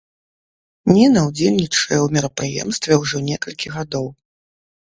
[0.95, 4.09] Ніна ўдзельнічае ў мерапрыемстве ўжо некалькі гадоў.